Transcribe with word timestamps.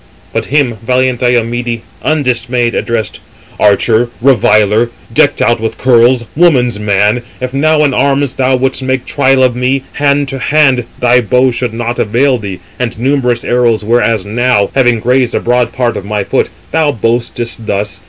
But 0.33 0.45
him 0.45 0.77
valiant 0.83 1.19
Diomede, 1.19 1.83
undismayed, 2.01 2.73
addressed: 2.73 3.19
"Archer, 3.59 4.09
reviler, 4.19 4.89
decked 5.13 5.43
out 5.43 5.59
with 5.59 5.77
curls, 5.77 6.25
woman's 6.35 6.79
man, 6.79 7.21
if 7.39 7.53
now 7.53 7.83
in 7.83 7.93
arms 7.93 8.33
thou 8.33 8.55
wouldst 8.55 8.81
make 8.81 9.05
trial 9.05 9.43
of 9.43 9.55
me, 9.55 9.83
hand 9.93 10.27
to 10.29 10.39
hand, 10.39 10.85
thy 10.99 11.21
bow 11.21 11.51
should 11.51 11.75
not 11.75 11.99
avail 11.99 12.39
thee, 12.39 12.59
and 12.79 12.97
numerous 12.97 13.43
arrows 13.45 13.81
376 13.81 13.87
whereas 13.87 14.25
now, 14.25 14.71
having 14.73 14.99
grazed 14.99 15.35
the 15.35 15.39
broad 15.39 15.71
part 15.71 15.95
of 15.95 16.03
my 16.03 16.23
foot, 16.23 16.49
thou 16.71 16.91
boastest 16.91 17.67
thus. 17.67 17.99